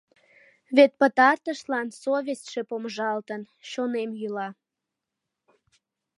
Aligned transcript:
Вет 0.75 0.91
пытартышлан 0.99 1.87
совестьше 2.01 2.61
помыжалтын: 2.69 3.41
«Чонем 3.69 4.09
йӱла... 4.21 4.49